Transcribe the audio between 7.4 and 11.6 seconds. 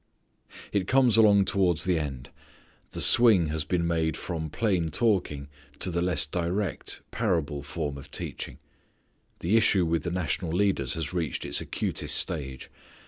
form of teaching. The issue with the national leaders has reached